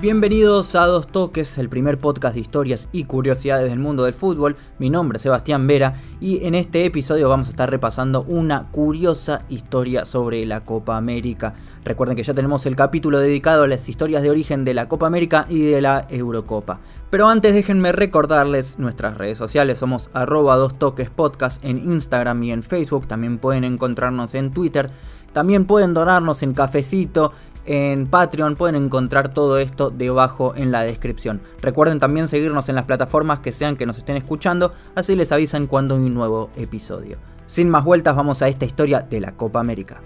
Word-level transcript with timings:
Bienvenidos 0.00 0.76
a 0.76 0.86
Dos 0.86 1.08
Toques, 1.08 1.58
el 1.58 1.68
primer 1.68 1.98
podcast 1.98 2.36
de 2.36 2.40
historias 2.40 2.88
y 2.92 3.02
curiosidades 3.02 3.68
del 3.68 3.80
mundo 3.80 4.04
del 4.04 4.14
fútbol. 4.14 4.54
Mi 4.78 4.90
nombre 4.90 5.16
es 5.16 5.22
Sebastián 5.22 5.66
Vera 5.66 5.94
y 6.20 6.46
en 6.46 6.54
este 6.54 6.84
episodio 6.84 7.28
vamos 7.28 7.48
a 7.48 7.50
estar 7.50 7.68
repasando 7.68 8.22
una 8.22 8.68
curiosa 8.70 9.42
historia 9.48 10.04
sobre 10.04 10.46
la 10.46 10.64
Copa 10.64 10.96
América. 10.96 11.54
Recuerden 11.84 12.16
que 12.16 12.22
ya 12.22 12.32
tenemos 12.32 12.64
el 12.66 12.76
capítulo 12.76 13.18
dedicado 13.18 13.64
a 13.64 13.66
las 13.66 13.88
historias 13.88 14.22
de 14.22 14.30
origen 14.30 14.64
de 14.64 14.74
la 14.74 14.88
Copa 14.88 15.08
América 15.08 15.46
y 15.48 15.62
de 15.62 15.80
la 15.80 16.06
Eurocopa. 16.08 16.78
Pero 17.10 17.26
antes 17.26 17.52
déjenme 17.52 17.90
recordarles 17.90 18.78
nuestras 18.78 19.18
redes 19.18 19.36
sociales. 19.36 19.78
Somos 19.78 20.10
arroba 20.12 20.68
toques 20.78 21.10
podcast 21.10 21.64
en 21.64 21.78
Instagram 21.78 22.40
y 22.44 22.52
en 22.52 22.62
Facebook. 22.62 23.08
También 23.08 23.38
pueden 23.38 23.64
encontrarnos 23.64 24.36
en 24.36 24.52
Twitter. 24.52 24.90
También 25.32 25.66
pueden 25.66 25.92
donarnos 25.92 26.42
en 26.42 26.54
cafecito 26.54 27.32
en 27.68 28.06
Patreon. 28.06 28.56
Pueden 28.56 28.82
encontrar 28.82 29.28
todo 29.28 29.58
esto 29.58 29.90
debajo 29.90 30.54
en 30.56 30.72
la 30.72 30.82
descripción. 30.82 31.40
Recuerden 31.60 32.00
también 32.00 32.26
seguirnos 32.26 32.68
en 32.68 32.74
las 32.74 32.86
plataformas 32.86 33.40
que 33.40 33.52
sean 33.52 33.76
que 33.76 33.86
nos 33.86 33.98
estén 33.98 34.16
escuchando, 34.16 34.72
así 34.94 35.14
les 35.14 35.30
avisan 35.30 35.66
cuando 35.66 35.94
hay 35.94 36.02
un 36.02 36.14
nuevo 36.14 36.50
episodio. 36.56 37.18
Sin 37.46 37.68
más 37.68 37.84
vueltas, 37.84 38.16
vamos 38.16 38.42
a 38.42 38.48
esta 38.48 38.64
historia 38.64 39.00
de 39.00 39.20
la 39.20 39.32
Copa 39.32 39.60
América. 39.60 40.00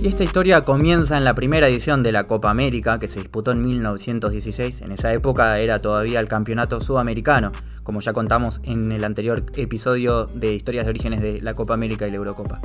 Y 0.00 0.06
esta 0.06 0.22
historia 0.22 0.60
comienza 0.60 1.18
en 1.18 1.24
la 1.24 1.34
primera 1.34 1.66
edición 1.66 2.04
de 2.04 2.12
la 2.12 2.22
Copa 2.22 2.50
América, 2.50 3.00
que 3.00 3.08
se 3.08 3.18
disputó 3.18 3.50
en 3.50 3.62
1916. 3.62 4.82
En 4.82 4.92
esa 4.92 5.12
época 5.12 5.58
era 5.58 5.80
todavía 5.80 6.20
el 6.20 6.28
campeonato 6.28 6.80
sudamericano, 6.80 7.50
como 7.82 8.00
ya 8.00 8.12
contamos 8.12 8.60
en 8.62 8.92
el 8.92 9.02
anterior 9.02 9.44
episodio 9.56 10.26
de 10.26 10.54
Historias 10.54 10.86
de 10.86 10.90
Orígenes 10.90 11.20
de 11.20 11.42
la 11.42 11.52
Copa 11.52 11.74
América 11.74 12.06
y 12.06 12.10
la 12.10 12.16
Eurocopa. 12.16 12.60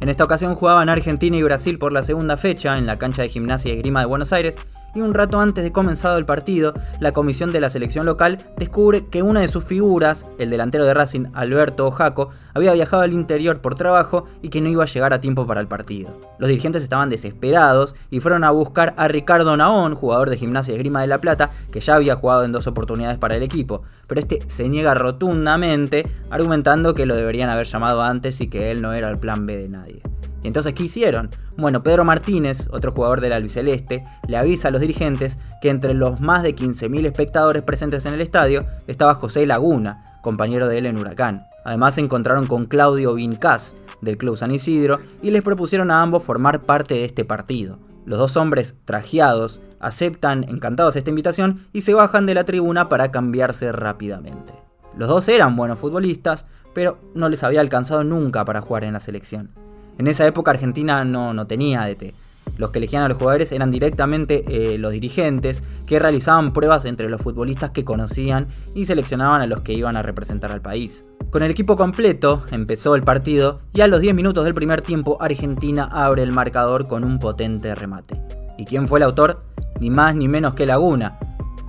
En 0.00 0.08
esta 0.08 0.24
ocasión 0.24 0.56
jugaban 0.56 0.88
Argentina 0.88 1.36
y 1.36 1.44
Brasil 1.44 1.78
por 1.78 1.92
la 1.92 2.02
segunda 2.02 2.36
fecha 2.36 2.76
en 2.76 2.86
la 2.86 2.98
cancha 2.98 3.22
de 3.22 3.28
gimnasia 3.28 3.72
y 3.72 3.76
esgrima 3.76 4.00
de 4.00 4.06
Buenos 4.06 4.32
Aires 4.32 4.56
y 4.94 5.00
un 5.00 5.14
rato 5.14 5.40
antes 5.40 5.64
de 5.64 5.72
comenzado 5.72 6.18
el 6.18 6.26
partido, 6.26 6.74
la 7.00 7.12
comisión 7.12 7.52
de 7.52 7.60
la 7.60 7.68
selección 7.68 8.06
local 8.06 8.38
descubre 8.56 9.06
que 9.06 9.22
una 9.22 9.40
de 9.40 9.48
sus 9.48 9.64
figuras, 9.64 10.26
el 10.38 10.50
delantero 10.50 10.84
de 10.84 10.94
Racing 10.94 11.26
Alberto 11.32 11.86
Ojaco, 11.86 12.30
había 12.54 12.72
viajado 12.72 13.02
al 13.02 13.12
interior 13.12 13.60
por 13.60 13.74
trabajo 13.74 14.26
y 14.42 14.48
que 14.48 14.60
no 14.60 14.68
iba 14.68 14.84
a 14.84 14.86
llegar 14.86 15.12
a 15.12 15.20
tiempo 15.20 15.46
para 15.46 15.60
el 15.60 15.68
partido. 15.68 16.10
Los 16.38 16.48
dirigentes 16.48 16.82
estaban 16.82 17.10
desesperados 17.10 17.94
y 18.10 18.20
fueron 18.20 18.44
a 18.44 18.50
buscar 18.50 18.94
a 18.96 19.08
Ricardo 19.08 19.56
Naón, 19.56 19.94
jugador 19.94 20.30
de 20.30 20.36
Gimnasia 20.36 20.72
y 20.72 20.76
Esgrima 20.76 21.00
de 21.00 21.06
la 21.06 21.20
Plata, 21.20 21.50
que 21.72 21.80
ya 21.80 21.94
había 21.94 22.16
jugado 22.16 22.44
en 22.44 22.52
dos 22.52 22.66
oportunidades 22.66 23.18
para 23.18 23.36
el 23.36 23.42
equipo, 23.42 23.82
pero 24.08 24.20
este 24.20 24.40
se 24.48 24.68
niega 24.68 24.94
rotundamente, 24.94 26.06
argumentando 26.30 26.94
que 26.94 27.06
lo 27.06 27.16
deberían 27.16 27.50
haber 27.50 27.66
llamado 27.66 28.02
antes 28.02 28.40
y 28.40 28.48
que 28.48 28.70
él 28.70 28.82
no 28.82 28.92
era 28.92 29.08
el 29.08 29.18
plan 29.18 29.46
B 29.46 29.56
de 29.56 29.68
nadie. 29.68 30.02
¿Y 30.42 30.48
entonces 30.48 30.74
qué 30.74 30.84
hicieron? 30.84 31.30
Bueno, 31.56 31.82
Pedro 31.82 32.04
Martínez, 32.04 32.68
otro 32.72 32.92
jugador 32.92 33.20
del 33.20 33.32
albiceleste, 33.32 34.04
le 34.26 34.36
avisa 34.36 34.68
a 34.68 34.70
los 34.70 34.80
dirigentes 34.80 35.38
que 35.60 35.70
entre 35.70 35.94
los 35.94 36.20
más 36.20 36.42
de 36.42 36.56
15.000 36.56 37.06
espectadores 37.06 37.62
presentes 37.62 38.04
en 38.06 38.14
el 38.14 38.20
estadio 38.20 38.66
estaba 38.86 39.14
José 39.14 39.46
Laguna, 39.46 40.04
compañero 40.22 40.66
de 40.66 40.78
él 40.78 40.86
en 40.86 40.98
Huracán. 40.98 41.44
Además 41.64 41.94
se 41.94 42.00
encontraron 42.00 42.46
con 42.46 42.66
Claudio 42.66 43.14
Vincas, 43.14 43.76
del 44.00 44.18
Club 44.18 44.36
San 44.36 44.50
Isidro, 44.50 44.98
y 45.22 45.30
les 45.30 45.42
propusieron 45.42 45.92
a 45.92 46.02
ambos 46.02 46.24
formar 46.24 46.62
parte 46.62 46.94
de 46.94 47.04
este 47.04 47.24
partido. 47.24 47.78
Los 48.04 48.18
dos 48.18 48.36
hombres, 48.36 48.74
trajeados, 48.84 49.60
aceptan 49.78 50.44
encantados 50.48 50.96
esta 50.96 51.10
invitación 51.10 51.68
y 51.72 51.82
se 51.82 51.94
bajan 51.94 52.26
de 52.26 52.34
la 52.34 52.44
tribuna 52.44 52.88
para 52.88 53.12
cambiarse 53.12 53.70
rápidamente. 53.70 54.54
Los 54.96 55.08
dos 55.08 55.28
eran 55.28 55.54
buenos 55.54 55.78
futbolistas, 55.78 56.46
pero 56.74 56.98
no 57.14 57.28
les 57.28 57.44
había 57.44 57.60
alcanzado 57.60 58.02
nunca 58.02 58.44
para 58.44 58.60
jugar 58.60 58.82
en 58.84 58.94
la 58.94 59.00
selección. 59.00 59.61
En 59.98 60.06
esa 60.06 60.26
época 60.26 60.50
Argentina 60.50 61.04
no, 61.04 61.34
no 61.34 61.46
tenía 61.46 61.82
ADT. 61.82 62.14
Los 62.58 62.70
que 62.70 62.78
elegían 62.78 63.02
a 63.02 63.08
los 63.08 63.18
jugadores 63.18 63.50
eran 63.52 63.70
directamente 63.70 64.44
eh, 64.46 64.78
los 64.78 64.92
dirigentes 64.92 65.62
que 65.86 65.98
realizaban 65.98 66.52
pruebas 66.52 66.84
entre 66.84 67.08
los 67.08 67.20
futbolistas 67.20 67.70
que 67.70 67.84
conocían 67.84 68.46
y 68.74 68.84
seleccionaban 68.84 69.40
a 69.40 69.46
los 69.46 69.62
que 69.62 69.72
iban 69.72 69.96
a 69.96 70.02
representar 70.02 70.52
al 70.52 70.60
país. 70.60 71.10
Con 71.30 71.42
el 71.42 71.50
equipo 71.50 71.76
completo 71.76 72.44
empezó 72.50 72.94
el 72.94 73.02
partido 73.02 73.56
y 73.72 73.80
a 73.80 73.86
los 73.86 74.00
10 74.00 74.14
minutos 74.14 74.44
del 74.44 74.54
primer 74.54 74.82
tiempo 74.82 75.16
Argentina 75.20 75.88
abre 75.90 76.22
el 76.22 76.32
marcador 76.32 76.86
con 76.86 77.04
un 77.04 77.18
potente 77.18 77.74
remate. 77.74 78.20
¿Y 78.58 78.66
quién 78.66 78.86
fue 78.86 78.98
el 78.98 79.04
autor? 79.04 79.38
Ni 79.80 79.88
más 79.88 80.14
ni 80.14 80.28
menos 80.28 80.54
que 80.54 80.66
Laguna. 80.66 81.18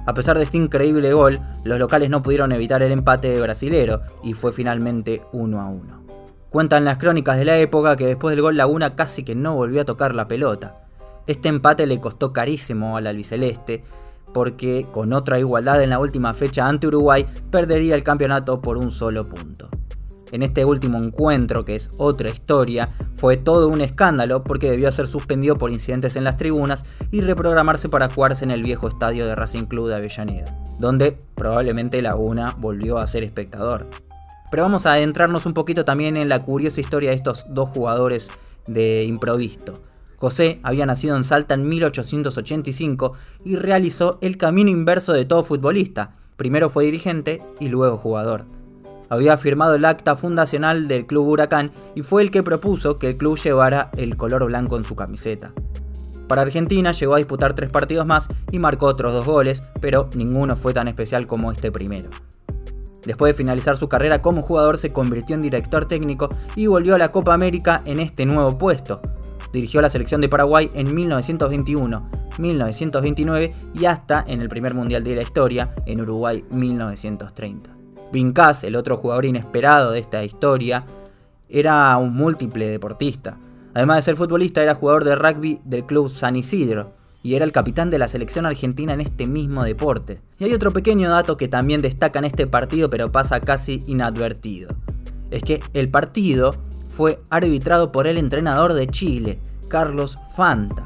A 0.06 0.14
pesar 0.14 0.38
de 0.38 0.44
este 0.44 0.58
increíble 0.58 1.14
gol, 1.14 1.40
los 1.64 1.80
locales 1.80 2.10
no 2.10 2.22
pudieron 2.22 2.52
evitar 2.52 2.84
el 2.84 2.92
empate 2.92 3.30
de 3.30 3.42
brasilero 3.42 4.02
y 4.22 4.34
fue 4.34 4.52
finalmente 4.52 5.22
1 5.32 5.62
a 5.62 5.66
1. 5.66 6.03
Cuentan 6.54 6.86
las 6.86 7.00
crónicas 7.00 7.40
de 7.40 7.46
la 7.46 7.58
época 7.58 7.96
que 7.96 8.06
después 8.06 8.36
del 8.36 8.44
gol 8.44 8.58
Laguna 8.58 8.96
casi 8.96 9.24
que 9.24 9.34
no 9.34 9.56
volvió 9.56 9.82
a 9.82 9.86
tocar 9.86 10.14
la 10.14 10.28
pelota. 10.28 10.76
Este 11.26 11.50
empate 11.50 11.88
le 11.88 12.00
costó 12.00 12.32
carísimo 12.32 12.96
al 12.96 13.08
albiceleste, 13.08 13.84
porque 14.36 14.86
con 14.92 15.14
otra 15.14 15.40
igualdad 15.40 15.82
en 15.82 15.90
la 15.90 15.98
última 15.98 16.32
fecha 16.36 16.68
ante 16.68 16.86
Uruguay 16.86 17.26
perdería 17.50 17.96
el 17.96 18.04
campeonato 18.04 18.62
por 18.62 18.78
un 18.78 18.92
solo 18.92 19.28
punto. 19.28 19.68
En 20.32 20.44
este 20.44 20.64
último 20.64 21.00
encuentro, 21.00 21.66
que 21.66 21.74
es 21.74 21.90
otra 21.98 22.30
historia, 22.30 22.92
fue 23.16 23.38
todo 23.38 23.68
un 23.68 23.82
escándalo 23.82 24.44
porque 24.44 24.70
debió 24.70 24.92
ser 24.92 25.08
suspendido 25.08 25.56
por 25.56 25.72
incidentes 25.72 26.16
en 26.18 26.24
las 26.24 26.38
tribunas 26.38 26.86
y 27.10 27.22
reprogramarse 27.22 27.90
para 27.90 28.12
jugarse 28.12 28.46
en 28.46 28.52
el 28.52 28.62
viejo 28.62 28.88
estadio 28.88 29.26
de 29.26 29.34
Racing 29.34 29.66
Club 29.66 29.88
de 29.88 29.96
Avellaneda, 29.96 30.56
donde 30.80 31.18
probablemente 31.34 32.00
Laguna 32.04 32.56
volvió 32.60 33.00
a 33.00 33.08
ser 33.08 33.24
espectador. 33.24 33.88
Pero 34.54 34.62
vamos 34.66 34.86
a 34.86 34.94
adentrarnos 34.94 35.48
un 35.48 35.56
poquito 35.56 35.84
también 35.84 36.16
en 36.16 36.30
la 36.30 36.44
curiosa 36.44 36.80
historia 36.80 37.10
de 37.10 37.16
estos 37.16 37.48
dos 37.50 37.70
jugadores 37.70 38.30
de 38.68 39.04
improvisto. 39.04 39.82
José 40.18 40.60
había 40.62 40.86
nacido 40.86 41.18
en 41.18 41.24
Salta 41.24 41.56
en 41.56 41.68
1885 41.68 43.14
y 43.44 43.56
realizó 43.56 44.20
el 44.22 44.38
camino 44.38 44.70
inverso 44.70 45.12
de 45.14 45.26
todo 45.26 45.42
futbolista. 45.42 46.18
Primero 46.38 46.70
fue 46.70 46.86
dirigente 46.86 47.42
y 47.60 47.70
luego 47.70 47.98
jugador. 47.98 48.46
Había 49.10 49.38
firmado 49.38 49.74
el 49.74 49.86
acta 49.86 50.16
fundacional 50.16 50.88
del 50.88 51.08
Club 51.08 51.30
Huracán 51.30 51.72
y 51.96 52.04
fue 52.04 52.22
el 52.22 52.30
que 52.30 52.44
propuso 52.44 53.00
que 53.00 53.10
el 53.10 53.18
club 53.18 53.40
llevara 53.40 53.90
el 53.98 54.18
color 54.18 54.46
blanco 54.46 54.78
en 54.78 54.84
su 54.84 54.96
camiseta. 54.96 55.52
Para 56.28 56.44
Argentina 56.44 56.92
llegó 56.92 57.16
a 57.16 57.18
disputar 57.18 57.56
tres 57.56 57.72
partidos 57.72 58.06
más 58.06 58.28
y 58.52 58.60
marcó 58.60 58.86
otros 58.86 59.14
dos 59.14 59.26
goles, 59.26 59.64
pero 59.82 60.12
ninguno 60.14 60.56
fue 60.56 60.76
tan 60.76 60.88
especial 60.88 61.26
como 61.26 61.52
este 61.52 61.72
primero. 61.72 62.12
Después 63.06 63.34
de 63.34 63.38
finalizar 63.38 63.78
su 63.78 63.90
carrera 63.90 64.22
como 64.22 64.42
jugador 64.42 64.78
se 64.78 64.94
convirtió 64.94 65.36
en 65.36 65.42
director 65.42 65.88
técnico 65.88 66.30
y 66.56 66.68
volvió 66.68 66.96
a 66.96 66.98
la 66.98 67.12
Copa 67.12 67.34
América 67.34 67.82
en 67.86 68.00
este 68.00 68.26
nuevo 68.26 68.58
puesto. 68.58 69.02
Dirigió 69.52 69.82
la 69.82 69.90
selección 69.90 70.22
de 70.22 70.30
Paraguay 70.30 70.72
en 70.74 70.96
1921, 70.96 72.10
1929 72.40 73.54
y 73.76 73.86
hasta 73.86 74.24
en 74.28 74.42
el 74.42 74.50
primer 74.50 74.74
mundial 74.74 75.04
de 75.04 75.16
la 75.16 75.22
historia 75.22 75.76
en 75.86 76.02
Uruguay 76.02 76.44
1930. 76.50 77.70
Vincas, 78.12 78.64
el 78.64 78.76
otro 78.76 78.98
jugador 78.98 79.26
inesperado 79.26 79.92
de 79.92 80.00
esta 80.00 80.24
historia, 80.24 80.86
era 81.50 81.96
un 81.98 82.16
múltiple 82.16 82.68
deportista. 82.68 83.38
Además 83.74 83.98
de 83.98 84.04
ser 84.04 84.16
futbolista, 84.16 84.62
era 84.64 84.76
jugador 84.76 85.04
de 85.04 85.16
rugby 85.16 85.60
del 85.66 85.86
club 85.86 86.10
San 86.10 86.36
Isidro, 86.36 86.94
y 87.24 87.36
era 87.36 87.46
el 87.46 87.54
capitán 87.54 87.90
de 87.90 87.98
la 87.98 88.10
selección 88.10 88.46
argentina 88.46 88.94
en 88.94 89.02
este 89.02 89.26
mismo 89.26 89.64
deporte. 89.64 90.20
Y 90.38 90.44
hay 90.44 90.54
otro 90.54 90.72
pequeño 90.72 91.10
dato 91.10 91.38
que 91.38 91.48
también 91.48 91.82
destaca 91.82 92.20
en 92.20 92.26
este 92.26 92.46
partido 92.46 92.90
pero 92.90 93.12
pasa 93.12 93.40
casi 93.40 93.80
inadvertido. 93.88 94.76
Es 95.32 95.42
que 95.42 95.62
el 95.74 95.90
partido 95.90 96.54
fue 96.96 97.20
arbitrado 97.30 97.92
por 97.92 98.06
el 98.06 98.18
entrenador 98.18 98.74
de 98.74 98.88
Chile, 98.88 99.40
Carlos 99.70 100.18
Fanta. 100.36 100.86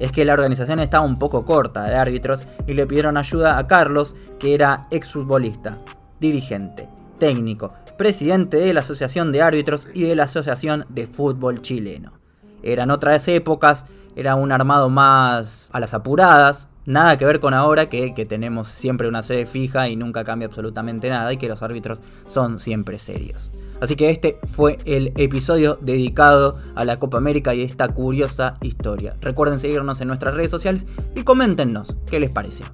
Es 0.00 0.10
que 0.10 0.24
la 0.24 0.32
organización 0.32 0.80
estaba 0.80 1.06
un 1.06 1.16
poco 1.16 1.44
corta 1.44 1.84
de 1.84 1.94
árbitros 1.94 2.48
y 2.66 2.74
le 2.74 2.86
pidieron 2.86 3.16
ayuda 3.16 3.58
a 3.58 3.66
Carlos, 3.68 4.16
que 4.40 4.54
era 4.54 4.88
exfutbolista, 4.90 5.78
dirigente, 6.18 6.88
técnico, 7.18 7.68
presidente 7.96 8.56
de 8.56 8.74
la 8.74 8.80
Asociación 8.80 9.30
de 9.30 9.42
Árbitros 9.42 9.86
y 9.94 10.02
de 10.02 10.16
la 10.16 10.24
Asociación 10.24 10.84
de 10.88 11.06
Fútbol 11.06 11.62
Chileno. 11.62 12.23
Eran 12.64 12.90
otras 12.90 13.28
épocas, 13.28 13.86
era 14.16 14.34
un 14.34 14.50
armado 14.52 14.88
más 14.90 15.70
a 15.72 15.80
las 15.80 15.94
apuradas, 15.94 16.68
nada 16.86 17.18
que 17.18 17.24
ver 17.24 17.40
con 17.40 17.54
ahora 17.54 17.88
que, 17.88 18.12
tenemos 18.28 18.68
siempre 18.68 19.08
una 19.08 19.22
sede 19.22 19.46
fija 19.46 19.88
y 19.88 19.96
nunca 19.96 20.24
cambia 20.24 20.48
absolutamente 20.48 21.10
nada 21.10 21.32
y 21.32 21.36
que 21.36 21.48
los 21.48 21.62
árbitros 21.62 22.00
son 22.26 22.58
siempre 22.58 22.98
serios. 22.98 23.50
Así 23.80 23.96
que 23.96 24.10
este 24.10 24.38
fue 24.52 24.78
el 24.84 25.12
episodio 25.16 25.78
dedicado 25.80 26.56
a 26.74 26.84
la 26.84 26.96
Copa 26.96 27.18
América 27.18 27.54
y 27.54 27.62
esta 27.62 27.88
curiosa 27.88 28.56
historia. 28.62 29.14
Recuerden 29.20 29.58
seguirnos 29.58 30.00
en 30.00 30.08
nuestras 30.08 30.34
redes 30.34 30.50
sociales 30.50 30.86
y 31.14 31.22
coméntenos 31.22 31.96
qué 32.06 32.20
les 32.20 32.32
pareció. 32.32 32.66